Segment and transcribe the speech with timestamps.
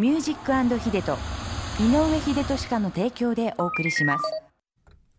[0.00, 1.18] ミュージックヒデと
[1.78, 4.24] 井上秀俊家の提供でお送りします。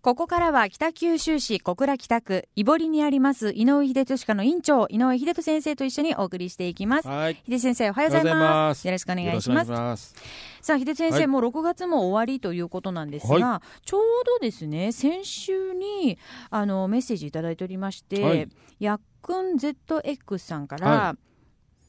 [0.02, 7.08] ここからは北九州市小倉北区井堀にあります井上秀俊家の院長井上秀俊先生と一緒にお送りしていきます。
[7.08, 7.38] はい。
[7.48, 8.88] 秀先生おはようございます。
[8.88, 10.16] よろしくお願いします。
[10.64, 11.28] さあ秀先生、はい。
[11.28, 16.18] もう6月も終わりということなんですが、はちょうどですね先週に
[16.50, 18.50] あのメッセージいただいておりまして、はい。
[18.80, 21.16] やっくん ZX さんから、は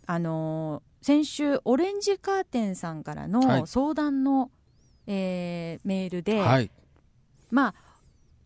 [0.05, 3.67] あの先週オレンジカーテンさんからはのい。
[3.67, 4.51] 相談の、
[5.07, 6.71] えーメールで、はい。
[7.51, 7.75] まあ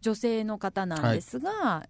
[0.01, 1.87] 女性の方なんですが、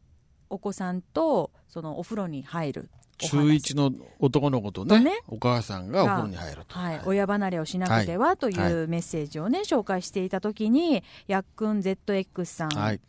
[0.50, 2.91] お子さんとそのお風呂に入る
[3.22, 5.20] お中話一の男の子とね、とね。
[5.28, 6.78] お母さんがお風呂に入ると。
[6.78, 13.00] はい、親離れをしなくてはというメッセージをね、紹介していたときに、やっくん ZX さん、はい。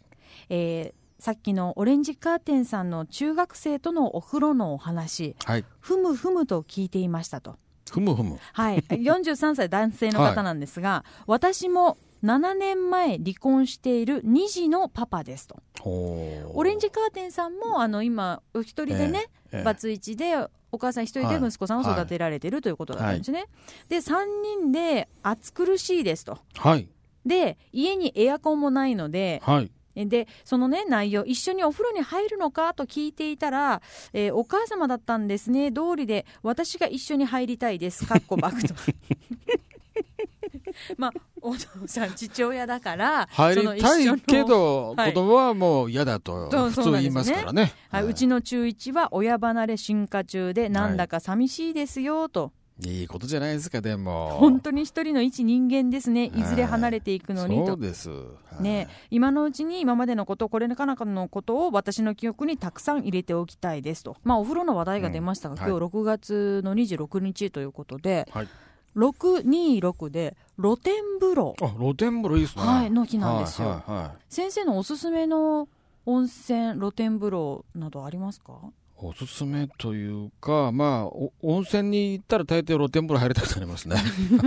[0.49, 5.65] えーさっきのオレンジカーテンさんの中学生とのお風呂のお話、はい。
[5.79, 7.55] ふむふむと聞いていましたと。
[7.89, 8.37] ふむふむ。
[8.53, 15.57] はい、 43歳男性の方なんですが、私も7年前離婚している2児のパパですと。
[15.79, 20.35] ほオレンジカーテンさんもあの今お一人でね、ええバツイチで
[20.71, 23.45] お母さん一人で息子さんを育てられてるということだったんですね。
[23.87, 24.25] で3
[24.61, 26.37] 人で暑苦しいですと。
[26.55, 26.89] はい。
[27.25, 29.71] で家にエアコンもないのではい。
[30.05, 33.81] でそのね内容一緒にお風呂に入るのかと聞いていたら、
[34.13, 35.71] えーお母様だったんですね。
[35.71, 38.05] 通りで私が一緒に入りたいです。
[38.05, 38.75] かっこバクと。
[40.97, 45.13] まあお父さん父親だから入りたいけど、はい。
[45.13, 47.73] 子供はもう嫌だと普通言いますからね。
[47.89, 52.51] はい、うちの中1は親離れ進化中でなんだか寂しいですよと、
[52.85, 54.29] いいことじゃないですか、でも。
[54.39, 56.29] 本当に一人の一人間ですね。
[56.33, 57.67] はいいずれ離れていくのにと。
[57.67, 57.79] そう。
[57.79, 58.09] です。
[58.09, 58.15] は
[58.59, 58.63] い。
[58.63, 65.69] ね、今のうちに今までのことこれからのことを私の記憶にたくさん入れておきたいですと、まあ、お風呂の話題が出ましたが、うん。
[65.69, 68.47] 今日6月の26日ということで、はい。
[68.95, 71.55] 626で露天風呂。
[71.61, 72.63] あ、露天風呂いいですね。
[72.63, 73.69] はいの日なんですよ。
[73.69, 74.11] はいはいはい。
[74.29, 75.67] 先生のおすすめの
[76.05, 78.53] 温泉露天風呂などありますか？
[78.99, 83.97] おすすめというか、まあ、お温泉に行ったら大抵露天風呂入りたくなりますね。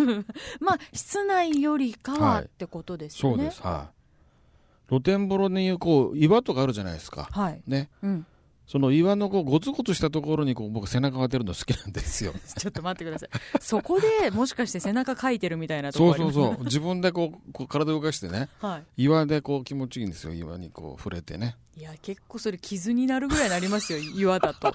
[0.59, 3.37] まあ室内よりかははいってことですよね。
[3.37, 3.63] そうです。
[3.63, 4.89] はい。
[4.89, 7.29] 露天風呂にこう岩とかあるじゃないですか。
[7.31, 7.63] はい。
[7.67, 7.91] ね。
[8.03, 8.27] うん。
[8.71, 12.33] その岩のこうゴツゴツしたところにこう僕背中が出るの好きなんですよ。
[12.57, 13.31] ちょっと待ってください。
[13.61, 16.65] そこでもしかして背中かいてるみたいなところそうそうそう。
[16.67, 18.67] 自分でこうこう体を動かしてね、う。
[18.67, 20.35] は岩でこう気持ちいいんですよ。
[20.35, 21.57] 岩にこう触れてね。
[21.77, 21.81] い。
[21.81, 24.73] いや結構それ傷になるぐらいになりますよ 岩だと。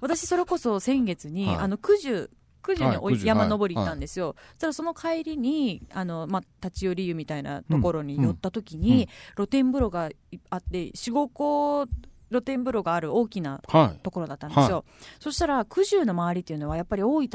[0.00, 2.28] 私それこそ先月に、はいあの九十
[2.64, 4.34] 九十に山登り行ったんですよ。
[4.36, 11.86] そしたらその帰りにあのまあ立ち寄り湯みたいなところに寄った時に、うんうん露天風呂がいあって四五個
[12.30, 14.00] 露天風呂がある大きなはい。
[14.02, 14.84] ところだったんですよ、
[15.20, 17.30] そしたら九十の周りっていうのはやっぱり大分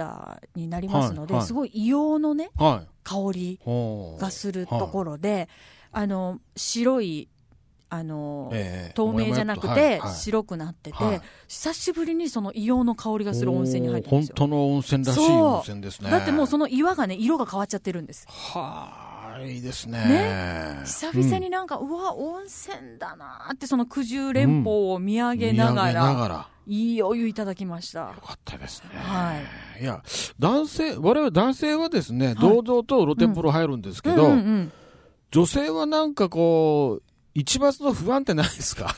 [0.56, 1.42] になりますので、はい。
[1.42, 1.48] はい。
[1.48, 2.88] すごい硫黄のねはい。
[3.04, 3.60] 香り
[4.20, 5.50] がするところで、
[5.92, 7.30] あの白い
[7.90, 8.94] あの、ええ。
[8.96, 10.00] 透明じゃなくてはい。
[10.00, 10.16] はい。
[10.16, 11.22] 白くなってて、はい。
[11.48, 14.36] 久しぶりにその硫黄の香りがする温泉に入ってるんですよ。
[14.36, 16.10] 本当の温泉らしい温泉ですね。
[16.10, 18.26] だってもうその岩がね色が変わっちゃってるんです。
[18.28, 19.03] はあ、
[19.42, 19.98] いいですね。
[20.00, 20.82] ね。
[20.86, 26.48] 久々になんか、うわ温泉だなーってその九十連峰を見上げながら,、見上げながら。
[26.66, 28.00] いいお湯いただきました。
[28.00, 29.00] よかったですね。
[29.00, 29.38] は
[29.80, 29.84] い。
[29.84, 30.02] いや、
[30.40, 32.36] 男性、我々男性はですね、はい。
[32.36, 34.72] 堂々と露天風呂入るんですけど、うんうんうん。
[35.32, 38.96] 女性はなんかこう、一抹の不安ってないですか？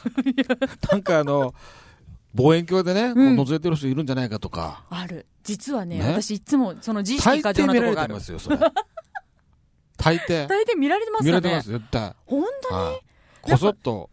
[0.91, 1.55] なんかあの、
[2.35, 5.25] 望遠鏡でね、こううん覗いてる人いるんじゃないかとか、ある。
[5.43, 6.05] 実はねね。
[6.05, 8.13] 私いつもその自意大識過剰抵見らなところがある。
[8.13, 8.57] れてますよ、それ。
[10.05, 10.47] 大抵。
[10.47, 11.41] 大抵見られてますよね。
[11.41, 12.13] 見られてます、絶対。
[12.27, 12.83] 本当に？
[12.83, 13.01] はい。
[13.41, 14.09] こそっと、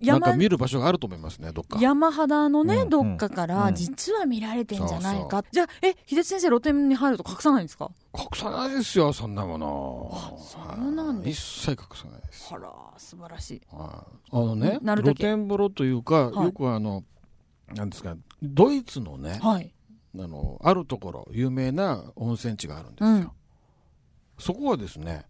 [0.00, 1.78] なんか山見る場所があると思いますね、どっか。
[1.78, 3.74] 山肌のね、うんどっかから、うん。
[3.74, 7.90] 実は見られてんじゃないそうかじゃあえ秀津先生露天に入ると隠さないんですか？
[8.14, 10.10] 隠さないですよ、そんなもの。
[10.12, 10.58] あそ
[10.88, 11.66] うなんです。
[11.66, 12.48] 一切隠さないです。
[12.54, 13.62] あら素晴らしい。
[13.70, 14.16] はい。
[14.32, 16.44] あのね、露天風呂というか、はい。
[16.46, 17.04] よくあの、
[17.74, 19.70] なんですか、ドイツのね、はい。
[20.18, 23.08] あの、あるところ、有名な温泉地があるんですよ。
[23.10, 23.30] うん
[24.40, 25.26] そこはですね、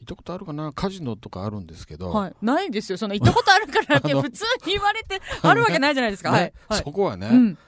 [0.00, 0.72] 行ったことあるかな？
[0.72, 2.34] カジノとかあるんですけど、はい。
[2.40, 2.98] ないですよ。
[2.98, 6.40] その行ったことあるから って普通に言われてあるわけないじゃないですか、はい。
[6.42, 6.78] ね、はい。
[6.78, 7.58] そこはね、うん。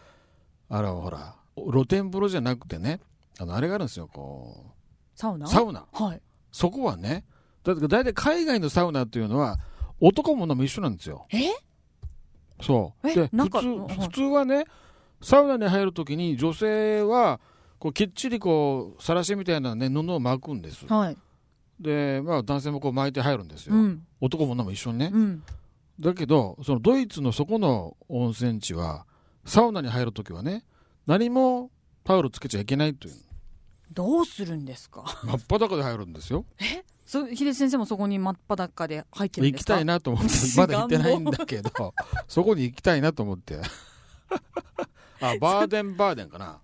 [0.69, 1.35] あの、ほら、
[1.73, 3.01] 露天風呂じゃなくてね、
[3.41, 4.73] あの、あれがあるんですよ、こ
[5.17, 5.47] サウナ？
[5.47, 5.87] う、サウナ。
[5.93, 6.23] はい。
[6.53, 7.25] そこはね、
[7.65, 9.59] だって大体海外のサウナっていうのは、
[10.01, 11.27] 男も女も一緒なんですよ。
[11.33, 11.51] え？
[12.63, 13.09] そう。
[13.09, 13.15] え？
[13.15, 13.89] で普通なんかうん。
[13.89, 14.65] 普通はね、
[15.21, 17.41] サウナに入るときに女性は、
[17.81, 20.87] こうきっちりこう、さらしみたいなね、布を巻くんです。
[20.87, 21.17] はい。
[21.81, 23.75] で、まあ男性もこう巻いて入るんですよ。
[23.75, 24.07] うん。
[24.21, 25.11] 男も女も一緒にね。
[25.13, 25.43] うん。
[25.99, 29.07] だけど、そのドイツのそこの温泉地は、
[29.47, 30.65] サウナに入るときはね、
[31.07, 31.71] 何も
[32.05, 33.15] タオルつけちゃいけないという。
[33.93, 35.03] どうするんですか？
[35.25, 36.45] 真っ裸で入るんですよ。
[36.61, 36.85] え？
[37.07, 39.75] そ秀津先生もそこに真っ裸で入ってるんですか？
[39.75, 41.71] 行きたいなと思って まだ行ってないんだけど
[42.29, 43.59] そこに行きたいなと思って。
[45.23, 46.59] あバーデンバーデンかな、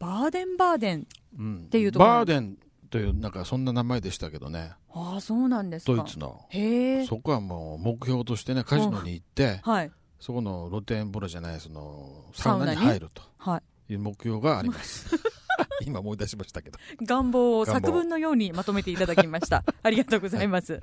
[0.00, 1.06] バーデンバーデン
[1.38, 2.10] うん、っていうところ。
[2.10, 2.56] バーデン
[2.90, 4.72] というなんかそんな名前でしたけどね。
[4.92, 5.92] ああそうなんですか。
[5.94, 6.44] ドイツの。
[6.48, 7.06] へえ。
[7.06, 9.90] そこはもう目標としてねカジノに行ってはい。
[10.18, 13.92] そこの露天風呂じゃないそのサウナに入るとはい。
[13.92, 15.16] いう目標があります
[15.86, 16.78] 今思い出しましたけど。
[17.02, 19.64] 願望を作文のようにまとめていただきました。
[19.82, 20.80] ありがとうございます。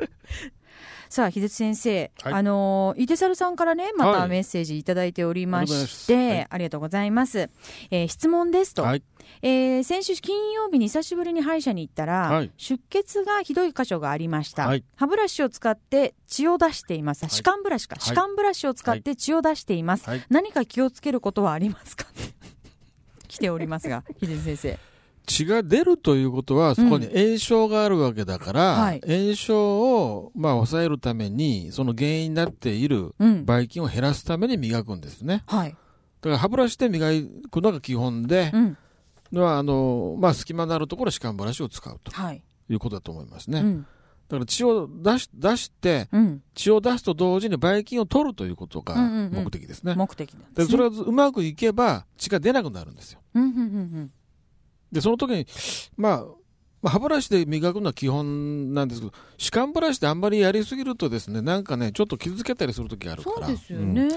[1.09, 2.33] さあ、秀津先生、はい。
[2.33, 4.29] あのー、伊手猿さんからね、またはい。
[4.29, 6.47] メッセージいただいておりまして、はい。
[6.49, 7.49] ありがとうございます。
[7.91, 9.03] えー質問ですと、はい。
[9.41, 12.51] えー先週金曜日に久しぶりに歯医者に行ったら、はい。
[12.57, 14.83] 出血がひどい箇所がありました、はい。
[14.95, 18.15] 歯ブラシを使って血を出しています、歯間ブラシか、はい。
[18.15, 20.25] 歯間ブラシを使って血を出しています、はい。
[20.29, 22.05] 何か気をつけることはありますか？
[23.27, 24.79] 来ておりますが 秀津先生。
[25.25, 29.01] 血が出るということはそこに炎症があるわけだから、はい。
[29.05, 33.45] 炎症をまあ抑えるためにその原因になっているうん。
[33.45, 35.43] ばい菌を減らすために磨くんですね。
[35.47, 35.75] はい、だ
[36.21, 37.09] から歯ブラシで磨
[37.51, 38.77] くのが基本で、うん。
[39.33, 42.41] はあのまあ、隙間のあるところは歯間ブラシを使うとはい。
[42.69, 43.85] いうことだと思いますね、うん
[44.29, 49.43] だから血を出し出してうん、血を出すと同時にばい菌を取るということがうんうんうん。
[49.45, 50.71] 目的ですね、目的なんでですね。
[50.71, 53.19] それがうまくいけば血が出なくなるんですよ。
[53.33, 54.11] うんうんうん
[54.91, 55.45] でその時に
[55.97, 56.25] まあ
[56.81, 63.47] まあ歯ブラシで磨くのは基本なんですけど歯間ブラシであんまりやりすぎるとですねなんかねちょっと傷つけたりする時があるから。
[63.47, 64.07] そうですよね、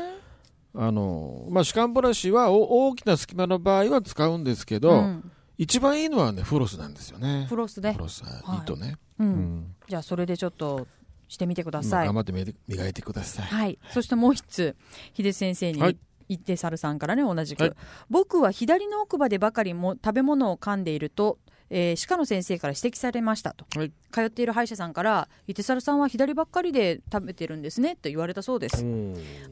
[0.75, 0.83] うん。
[0.87, 7.45] あのまあ、歯間ブラシはお大きな隙間の場合は使うんですけど、うん一番いいのはねフロスなんですよね。
[7.47, 8.59] フロスでフ、ロスははい。
[8.63, 9.27] 糸ね、うん。
[9.27, 9.75] うん。
[9.87, 10.87] じゃあそれでちょっと
[11.29, 14.75] してみてください、頑張って磨いてください、はい、そしてもう一つ
[15.15, 15.99] 秀先生に、はい。
[16.31, 17.73] 言って猿さんからね同じく、はい。
[18.09, 23.93] 僕は左の奥歯でばかりも食べ物を噛んでいると、えー歯科の先生から指摘されましたと、はい。
[24.13, 28.83] 通っている歯医者さんから伊手猿さんは左ばっかりで食べてるんですねと言われたそうです、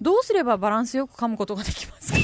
[0.00, 2.19] どうすればバランスよく噛むことができますか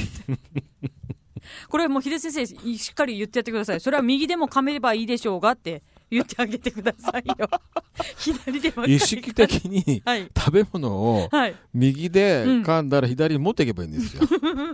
[1.69, 3.79] これもう秀先生しっかり言ってやってください。
[3.79, 7.49] それは右でも噛めればいいでしょうがって言ってあげてくださいよ。
[8.17, 10.29] 左で意識的にはい。
[10.37, 11.55] 食べ物をはい。
[11.73, 14.23] 右で噛んだら左に持っていけばいいんですよ、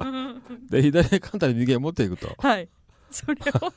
[0.69, 2.35] で左で噛んだら右へ持っていくと。
[2.37, 2.67] はい。
[3.09, 3.73] それを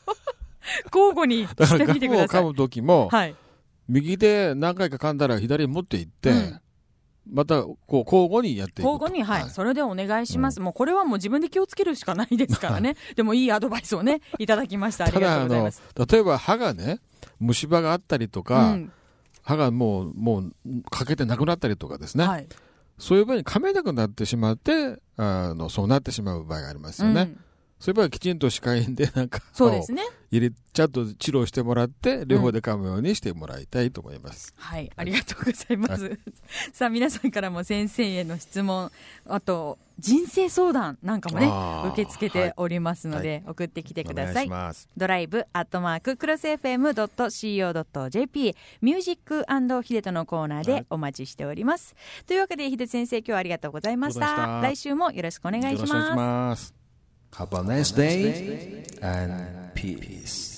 [0.93, 2.43] 交互にしてみてください。
[2.43, 3.35] ガムを噛む時も、はい。
[3.89, 6.61] 右で何回か噛んだら左に持っていって、うん
[7.31, 10.61] またこう交互にやっていくと交互に、はい、それでお願いします。
[10.61, 12.97] もうこれはもう自分で気をつけるしかないですからね。
[13.17, 15.05] でもいいアドバイスをね、いただきました。
[15.05, 15.83] ありがとうございます。
[16.11, 17.01] 例えば歯がね
[17.41, 18.93] 虫歯があったりとうか、ん。
[19.43, 20.53] 歯がもうもう
[20.91, 22.47] 欠けてなくなったりとかですね、はい。
[22.99, 27.41] そういう場合に噛めなくなってしまってあのそうなってしまう場合がありますよね、うん
[27.79, 30.03] そういう場合はきちんと歯科医院でなんかそうですね。
[30.31, 36.19] 入れちゃんと治療してもらって両方で噛むようにしてもらいたいと思います、はい、ありがとうございます。
[36.73, 38.91] さあ、皆さんからも先生への質問、
[39.29, 41.47] あと、人生相談なんかもね
[41.93, 44.51] 受け付けておりますので、送ってきてください。
[44.97, 49.45] ドライブアットマーククロス FM.co.jp ミュージック
[49.83, 51.95] ヒデトのコーナーでお待ちしております。
[52.27, 54.61] というわけで、ヒデ先生、今日はありがとうございました。
[54.63, 55.87] 来週もよろしくお願いし。
[55.87, 56.84] ます
[57.37, 60.54] Have a nice day and peace.